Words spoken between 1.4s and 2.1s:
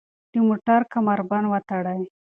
وتړئ.